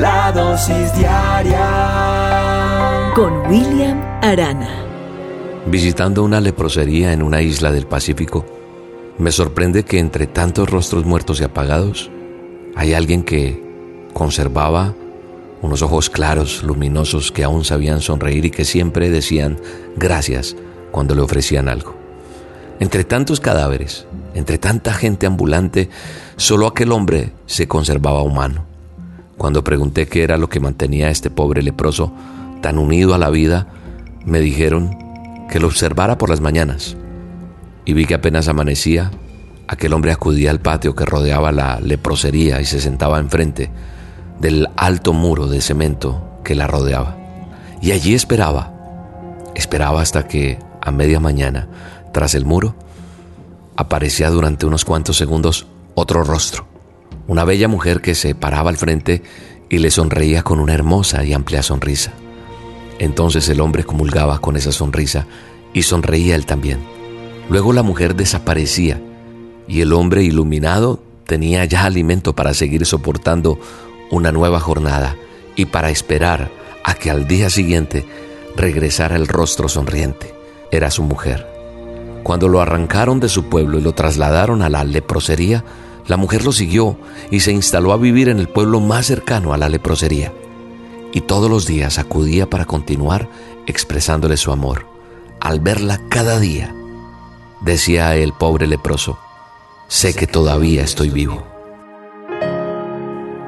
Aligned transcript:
La 0.00 0.32
dosis 0.32 0.92
diaria 0.96 1.62
con 3.14 3.46
William 3.46 4.02
Arana. 4.22 4.68
Visitando 5.66 6.24
una 6.24 6.40
leprosería 6.40 7.12
en 7.12 7.22
una 7.22 7.42
isla 7.42 7.70
del 7.70 7.86
Pacífico, 7.86 8.44
me 9.18 9.30
sorprende 9.30 9.84
que 9.84 10.00
entre 10.00 10.26
tantos 10.26 10.68
rostros 10.68 11.04
muertos 11.04 11.40
y 11.40 11.44
apagados, 11.44 12.10
hay 12.74 12.92
alguien 12.92 13.22
que 13.22 13.62
conservaba 14.12 14.96
unos 15.62 15.82
ojos 15.82 16.10
claros, 16.10 16.64
luminosos, 16.64 17.30
que 17.30 17.44
aún 17.44 17.64
sabían 17.64 18.00
sonreír 18.00 18.46
y 18.46 18.50
que 18.50 18.64
siempre 18.64 19.10
decían 19.10 19.60
gracias 19.96 20.56
cuando 20.90 21.14
le 21.14 21.22
ofrecían 21.22 21.68
algo. 21.68 21.94
Entre 22.80 23.04
tantos 23.04 23.38
cadáveres, 23.38 24.08
entre 24.34 24.58
tanta 24.58 24.92
gente 24.92 25.26
ambulante, 25.26 25.88
solo 26.36 26.66
aquel 26.66 26.90
hombre 26.90 27.30
se 27.46 27.68
conservaba 27.68 28.22
humano. 28.22 28.73
Cuando 29.36 29.64
pregunté 29.64 30.06
qué 30.06 30.22
era 30.22 30.36
lo 30.36 30.48
que 30.48 30.60
mantenía 30.60 31.08
a 31.08 31.10
este 31.10 31.30
pobre 31.30 31.62
leproso 31.62 32.12
tan 32.60 32.78
unido 32.78 33.14
a 33.14 33.18
la 33.18 33.30
vida, 33.30 33.66
me 34.24 34.40
dijeron 34.40 34.96
que 35.50 35.60
lo 35.60 35.66
observara 35.66 36.18
por 36.18 36.30
las 36.30 36.40
mañanas. 36.40 36.96
Y 37.84 37.92
vi 37.92 38.06
que 38.06 38.14
apenas 38.14 38.48
amanecía, 38.48 39.10
aquel 39.68 39.92
hombre 39.92 40.12
acudía 40.12 40.50
al 40.50 40.60
patio 40.60 40.94
que 40.94 41.04
rodeaba 41.04 41.52
la 41.52 41.80
leprosería 41.80 42.60
y 42.60 42.64
se 42.64 42.80
sentaba 42.80 43.18
enfrente 43.18 43.70
del 44.40 44.68
alto 44.76 45.12
muro 45.12 45.46
de 45.46 45.60
cemento 45.60 46.40
que 46.42 46.54
la 46.54 46.66
rodeaba. 46.66 47.16
Y 47.82 47.92
allí 47.92 48.14
esperaba, 48.14 48.72
esperaba 49.54 50.00
hasta 50.00 50.26
que 50.26 50.58
a 50.80 50.90
media 50.90 51.20
mañana, 51.20 51.68
tras 52.12 52.34
el 52.34 52.44
muro, 52.44 52.74
aparecía 53.76 54.30
durante 54.30 54.66
unos 54.66 54.84
cuantos 54.84 55.16
segundos 55.16 55.66
otro 55.94 56.24
rostro, 56.24 56.66
una 57.26 57.44
bella 57.44 57.68
mujer 57.68 58.00
que 58.00 58.14
se 58.14 58.34
paraba 58.34 58.70
al 58.70 58.76
frente 58.76 59.22
y 59.68 59.78
le 59.78 59.90
sonreía 59.90 60.42
con 60.42 60.60
una 60.60 60.74
hermosa 60.74 61.24
y 61.24 61.32
amplia 61.32 61.62
sonrisa. 61.62 62.12
Entonces 62.98 63.48
el 63.48 63.60
hombre 63.60 63.84
comulgaba 63.84 64.38
con 64.40 64.56
esa 64.56 64.72
sonrisa 64.72 65.26
y 65.72 65.82
sonreía 65.82 66.36
él 66.36 66.46
también. 66.46 66.78
Luego 67.48 67.72
la 67.72 67.82
mujer 67.82 68.14
desaparecía 68.14 69.00
y 69.66 69.80
el 69.80 69.92
hombre 69.92 70.22
iluminado 70.22 71.02
tenía 71.26 71.64
ya 71.64 71.84
alimento 71.84 72.34
para 72.34 72.54
seguir 72.54 72.86
soportando 72.86 73.58
una 74.10 74.32
nueva 74.32 74.60
jornada 74.60 75.16
y 75.56 75.66
para 75.66 75.90
esperar 75.90 76.50
a 76.84 76.94
que 76.94 77.10
al 77.10 77.26
día 77.26 77.50
siguiente 77.50 78.06
regresara 78.56 79.16
el 79.16 79.26
rostro 79.26 79.68
sonriente. 79.68 80.34
Era 80.70 80.90
su 80.90 81.02
mujer. 81.02 81.46
Cuando 82.22 82.48
lo 82.48 82.60
arrancaron 82.60 83.20
de 83.20 83.28
su 83.28 83.44
pueblo 83.44 83.78
y 83.78 83.82
lo 83.82 83.92
trasladaron 83.92 84.62
a 84.62 84.68
la 84.68 84.84
leprosería, 84.84 85.64
la 86.06 86.16
mujer 86.16 86.44
lo 86.44 86.52
siguió 86.52 86.98
y 87.30 87.40
se 87.40 87.52
instaló 87.52 87.92
a 87.92 87.96
vivir 87.96 88.28
en 88.28 88.38
el 88.38 88.48
pueblo 88.48 88.80
más 88.80 89.06
cercano 89.06 89.52
a 89.52 89.58
la 89.58 89.68
leprosería 89.68 90.32
y 91.14 91.20
todos 91.20 91.48
los 91.48 91.66
días 91.66 91.98
acudía 91.98 92.50
para 92.50 92.64
continuar 92.64 93.28
expresándole 93.66 94.36
su 94.36 94.50
amor. 94.50 94.86
Al 95.40 95.60
verla 95.60 96.00
cada 96.08 96.40
día, 96.40 96.74
decía 97.60 98.16
el 98.16 98.32
pobre 98.32 98.66
leproso, 98.66 99.18
sé 99.86 100.12
que 100.12 100.26
todavía 100.26 100.82
estoy 100.82 101.10
vivo. 101.10 101.44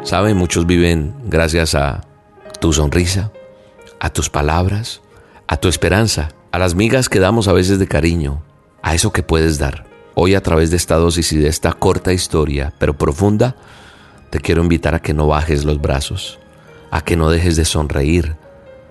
Sabe, 0.04 0.34
muchos 0.34 0.66
viven 0.66 1.16
gracias 1.24 1.74
a 1.74 2.02
tu 2.60 2.72
sonrisa, 2.72 3.32
a 3.98 4.10
tus 4.10 4.30
palabras, 4.30 5.02
a 5.48 5.56
tu 5.56 5.66
esperanza, 5.66 6.28
a 6.52 6.60
las 6.60 6.76
migas 6.76 7.08
que 7.08 7.18
damos 7.18 7.48
a 7.48 7.52
veces 7.52 7.80
de 7.80 7.88
cariño, 7.88 8.42
a 8.80 8.94
eso 8.94 9.12
que 9.12 9.24
puedes 9.24 9.58
dar. 9.58 9.85
Hoy 10.18 10.34
a 10.34 10.42
través 10.42 10.70
de 10.70 10.78
esta 10.78 10.96
dosis 10.96 11.30
y 11.34 11.36
de 11.36 11.48
esta 11.48 11.74
corta 11.74 12.10
historia, 12.10 12.72
pero 12.78 12.96
profunda, 12.96 13.54
te 14.30 14.40
quiero 14.40 14.62
invitar 14.62 14.94
a 14.94 15.02
que 15.02 15.12
no 15.12 15.26
bajes 15.26 15.66
los 15.66 15.78
brazos, 15.78 16.38
a 16.90 17.02
que 17.02 17.18
no 17.18 17.28
dejes 17.28 17.54
de 17.54 17.66
sonreír, 17.66 18.34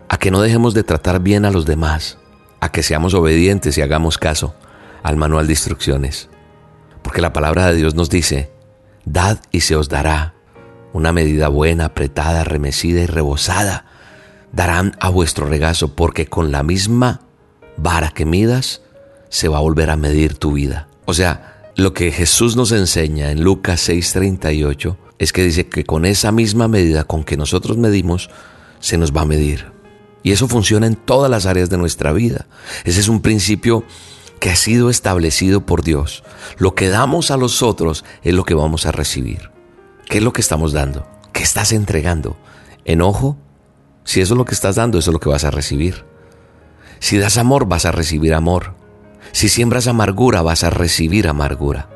a 0.08 0.18
que 0.18 0.30
no 0.30 0.40
dejemos 0.40 0.76
de 0.76 0.84
tratar 0.84 1.20
bien 1.22 1.44
a 1.46 1.50
los 1.50 1.66
demás, 1.66 2.20
a 2.60 2.72
que 2.72 2.84
seamos 2.84 3.16
obedientes 3.16 3.76
y 3.76 3.82
hagamos 3.82 4.20
caso 4.20 4.54
al 5.02 5.16
manual 5.16 5.48
de 5.48 5.54
instrucciones. 5.54 6.30
Porque 7.02 7.24
la 7.24 7.34
palabra 7.34 7.72
de 7.72 7.76
Dios 7.76 7.96
nos 7.96 8.12
dice, 8.12 8.52
dad 9.04 9.40
y 9.52 9.62
se 9.62 9.76
os 9.76 9.90
dará 9.90 10.36
una 10.94 11.12
medida 11.12 11.48
buena, 11.48 11.86
apretada, 11.86 12.44
remecida 12.44 13.02
y 13.02 13.08
rebosada. 13.08 13.86
Darán 14.52 14.96
a 15.00 15.10
vuestro 15.10 15.48
regazo 15.48 15.96
porque 15.96 16.28
con 16.28 16.52
la 16.52 16.62
misma 16.62 17.22
vara 17.78 18.12
que 18.12 18.26
midas 18.26 18.84
se 19.30 19.48
va 19.48 19.58
a 19.58 19.62
volver 19.62 19.90
a 19.90 19.96
medir 19.96 20.38
tu 20.38 20.52
vida. 20.52 20.88
O 21.06 21.14
sea, 21.14 21.72
lo 21.76 21.94
que 21.94 22.12
Jesús 22.12 22.56
nos 22.56 22.72
enseña 22.72 23.32
en 23.32 23.44
Lucas 23.44 23.88
6:38 23.90 24.98
es 25.20 25.32
que 25.32 25.44
dice 25.44 25.68
que 25.68 25.86
con 25.86 26.06
esa 26.06 26.32
misma 26.32 26.68
medida 26.68 27.04
con 27.04 27.24
que 27.24 27.38
nosotros 27.38 27.78
medimos, 27.78 28.30
se 28.80 28.98
nos 28.98 29.14
va 29.14 29.22
a 29.22 29.26
medir. 29.26 29.72
Y 30.24 30.32
eso 30.32 30.48
funciona 30.48 30.88
en 30.88 30.96
todas 30.96 31.30
las 31.30 31.46
áreas 31.46 31.70
de 31.70 31.78
nuestra 31.78 32.12
vida. 32.12 32.48
Ese 32.84 33.00
es 33.00 33.08
un 33.08 33.22
principio 33.22 33.84
que 34.40 34.50
ha 34.50 34.56
sido 34.56 34.90
establecido 34.90 35.66
por 35.66 35.84
Dios. 35.84 36.24
Lo 36.58 36.76
que 36.76 36.90
damos 36.90 37.32
a 37.32 37.38
los 37.38 37.64
otros 37.64 38.04
es 38.24 38.34
lo 38.34 38.44
que 38.44 38.54
vamos 38.54 38.86
a 38.86 38.92
recibir. 38.92 39.52
¿Qué 40.10 40.18
es 40.18 40.24
lo 40.24 40.34
que 40.34 40.42
estamos 40.42 40.74
dando? 40.74 41.08
¿Qué 41.32 41.44
estás 41.44 41.72
entregando? 41.72 42.38
¿Enojo? 42.86 43.38
Si 44.04 44.22
eso 44.22 44.34
es 44.34 44.38
lo 44.38 44.46
que 44.46 44.54
estás 44.54 44.76
dando, 44.76 45.00
eso 45.00 45.12
es 45.12 45.14
lo 45.14 45.20
que 45.20 45.30
vas 45.30 45.44
a 45.44 45.52
recibir. 45.52 46.06
Si 47.00 47.18
das 47.18 47.38
amor, 47.38 47.68
vas 47.68 47.86
a 47.86 47.92
recibir 47.92 48.34
amor. 48.34 48.76
Si 49.36 49.50
siembras 49.50 49.88
amargura, 49.88 50.42
vas 50.44 50.64
a 50.64 50.70
recibir 50.70 51.28
amargura. 51.28 51.90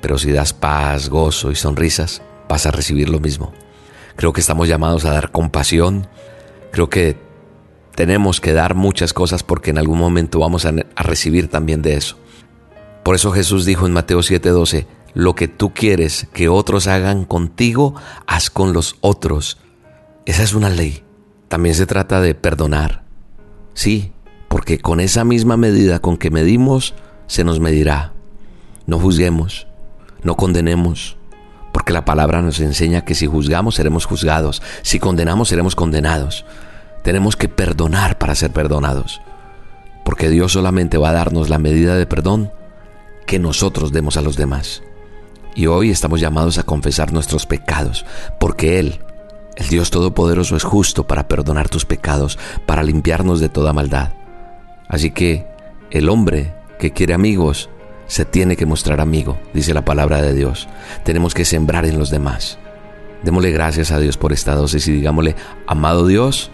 Pero 0.00 0.16
si 0.16 0.32
das 0.32 0.54
paz, 0.54 1.10
gozo 1.10 1.50
y 1.50 1.54
sonrisas, 1.54 2.22
vas 2.48 2.64
a 2.64 2.70
recibir 2.70 3.10
lo 3.10 3.20
mismo. 3.20 3.52
Creo 4.16 4.32
que 4.32 4.40
estamos 4.40 4.66
llamados 4.66 5.04
a 5.04 5.12
dar 5.12 5.32
compasión. 5.32 6.06
Creo 6.72 6.88
que 6.88 7.18
tenemos 7.94 8.40
que 8.40 8.54
dar 8.54 8.74
muchas 8.74 9.12
cosas 9.12 9.42
porque 9.42 9.68
en 9.68 9.76
algún 9.76 9.98
momento 9.98 10.38
vamos 10.38 10.64
a, 10.64 10.72
recibir 10.96 11.48
también 11.48 11.82
de 11.82 11.92
eso. 11.92 12.16
Por 13.04 13.16
eso 13.16 13.32
Jesús 13.32 13.66
dijo 13.66 13.84
en 13.84 13.92
Mateo 13.92 14.20
7:12, 14.20 14.86
lo 15.12 15.34
que 15.34 15.48
tú 15.48 15.74
quieres 15.74 16.26
que 16.32 16.48
otros 16.48 16.86
hagan 16.86 17.26
contigo, 17.26 17.96
haz 18.26 18.48
con 18.48 18.72
los 18.72 18.96
otros. 19.02 19.58
Esa 20.24 20.42
es 20.42 20.54
una 20.54 20.70
ley. 20.70 21.04
También 21.48 21.74
se 21.74 21.84
trata 21.84 22.22
de 22.22 22.34
perdonar. 22.34 23.04
Sí, 23.74 24.14
porque 24.66 24.80
con 24.80 24.98
esa 24.98 25.22
misma 25.24 25.56
medida 25.56 26.00
con 26.00 26.16
que 26.16 26.28
medimos, 26.28 26.92
se 27.28 27.44
nos 27.44 27.60
medirá. 27.60 28.14
No 28.84 28.98
juzguemos, 28.98 29.68
no 30.24 30.34
condenemos, 30.34 31.16
porque 31.72 31.92
la 31.92 32.04
palabra 32.04 32.42
nos 32.42 32.58
enseña 32.58 33.04
que 33.04 33.14
si 33.14 33.28
juzgamos 33.28 33.76
seremos 33.76 34.06
juzgados, 34.06 34.60
si 34.82 34.98
condenamos 34.98 35.50
seremos 35.50 35.76
condenados. 35.76 36.44
Tenemos 37.04 37.36
que 37.36 37.48
perdonar 37.48 38.18
para 38.18 38.34
ser 38.34 38.50
perdonados, 38.50 39.20
porque 40.04 40.30
Dios 40.30 40.50
solamente 40.50 40.98
va 40.98 41.10
a 41.10 41.12
darnos 41.12 41.48
la 41.48 41.60
medida 41.60 41.94
de 41.94 42.06
perdón 42.06 42.50
que 43.24 43.38
nosotros 43.38 43.92
demos 43.92 44.16
a 44.16 44.22
los 44.22 44.34
demás. 44.34 44.82
Y 45.54 45.66
hoy 45.68 45.92
estamos 45.92 46.20
llamados 46.20 46.58
a 46.58 46.64
confesar 46.64 47.12
nuestros 47.12 47.46
pecados, 47.46 48.04
porque 48.40 48.80
Él, 48.80 48.98
el 49.54 49.68
Dios 49.68 49.92
Todopoderoso, 49.92 50.56
es 50.56 50.64
justo 50.64 51.06
para 51.06 51.28
perdonar 51.28 51.68
tus 51.68 51.84
pecados, 51.84 52.36
para 52.66 52.82
limpiarnos 52.82 53.38
de 53.38 53.48
toda 53.48 53.72
maldad. 53.72 54.15
Así 54.88 55.10
que 55.10 55.46
el 55.90 56.08
hombre 56.08 56.52
que 56.78 56.92
quiere 56.92 57.14
amigos 57.14 57.68
se 58.06 58.24
tiene 58.24 58.56
que 58.56 58.66
mostrar 58.66 59.00
amigo, 59.00 59.38
dice 59.52 59.74
la 59.74 59.84
palabra 59.84 60.22
de 60.22 60.34
Dios. 60.34 60.68
Tenemos 61.04 61.34
que 61.34 61.44
sembrar 61.44 61.86
en 61.86 61.98
los 61.98 62.10
demás. 62.10 62.58
Démosle 63.22 63.50
gracias 63.50 63.90
a 63.90 63.98
Dios 63.98 64.16
por 64.16 64.32
esta 64.32 64.54
dosis 64.54 64.86
y 64.86 64.92
digámosle, 64.92 65.34
amado 65.66 66.06
Dios, 66.06 66.50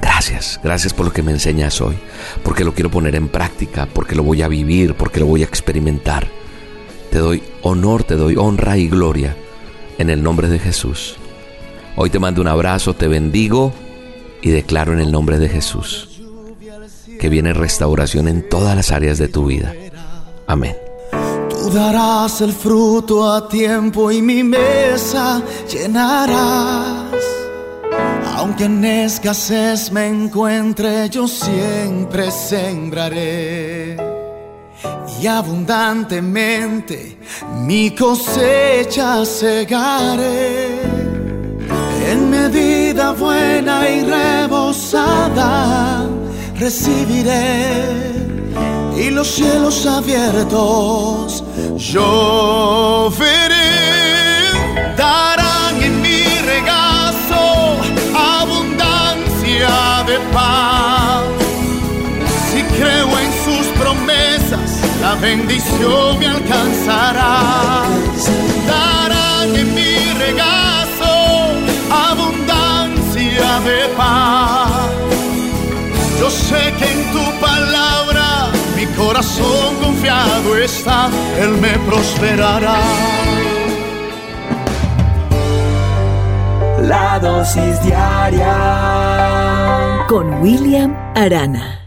gracias, 0.00 0.60
gracias 0.62 0.94
por 0.94 1.06
lo 1.06 1.12
que 1.12 1.22
me 1.22 1.32
enseñas 1.32 1.80
hoy, 1.80 1.96
porque 2.44 2.64
lo 2.64 2.74
quiero 2.74 2.90
poner 2.90 3.16
en 3.16 3.28
práctica, 3.28 3.88
porque 3.92 4.14
lo 4.14 4.22
voy 4.22 4.42
a 4.42 4.48
vivir, 4.48 4.94
porque 4.94 5.18
lo 5.18 5.26
voy 5.26 5.42
a 5.42 5.46
experimentar. 5.46 6.28
Te 7.10 7.18
doy 7.18 7.42
honor, 7.62 8.04
te 8.04 8.14
doy 8.14 8.36
honra 8.36 8.76
y 8.76 8.88
gloria 8.88 9.34
en 9.98 10.10
el 10.10 10.22
nombre 10.22 10.48
de 10.48 10.58
Jesús. 10.58 11.16
Hoy 11.96 12.10
te 12.10 12.18
mando 12.18 12.40
un 12.40 12.48
abrazo, 12.48 12.94
te 12.94 13.08
bendigo 13.08 13.72
y 14.42 14.50
declaro 14.50 14.92
en 14.92 15.00
el 15.00 15.10
nombre 15.10 15.38
de 15.38 15.48
Jesús 15.48 16.13
que 17.24 17.30
viene 17.30 17.54
restauración 17.54 18.28
en 18.28 18.46
todas 18.46 18.76
las 18.76 18.92
áreas 18.92 19.16
de 19.16 19.28
tu 19.28 19.46
vida. 19.46 19.72
Amén 20.46 20.76
darás 21.72 22.42
el 22.42 22.52
fruto 22.52 23.26
a 23.32 23.48
tiempo 23.48 24.12
y 24.12 24.20
mi 24.20 24.42
mesa 24.42 25.40
llenarás. 25.72 27.24
Aunque 28.36 28.64
en 28.64 28.84
escasez 28.84 29.90
me 29.90 30.06
encuentre, 30.08 31.08
yo 31.08 31.26
siempre 31.26 32.30
sembraré. 32.30 33.96
Y 35.18 35.26
abundantemente 35.26 37.16
mi 37.62 37.90
cosecha 37.92 39.24
segaré. 39.24 40.82
En 42.10 42.28
medida 42.28 43.12
buena 43.12 43.88
y 43.88 44.04
rebosada 44.04 45.93
recibiré. 46.64 48.14
Y 48.96 49.10
los 49.10 49.28
cielos 49.28 49.84
abiertos 49.84 51.44
yo 51.76 53.12
veré. 53.18 54.48
Darán 54.96 55.76
en 55.82 56.00
mi 56.00 56.22
regazo 56.52 57.42
abundancia 58.40 59.74
de 60.06 60.16
paz. 60.32 61.24
Si 62.50 62.62
creo 62.78 63.10
en 63.24 63.30
sus 63.44 63.66
promesas, 63.82 64.70
la 65.02 65.14
bendición 65.16 66.18
me 66.18 66.28
alcanzará. 66.28 67.84
Está, 80.64 81.10
Él 81.38 81.50
me 81.58 81.78
prosperará. 81.86 82.78
La 86.82 87.18
dosis 87.18 87.82
diaria 87.82 88.54
con 90.08 90.42
William 90.42 90.94
Arana. 91.14 91.83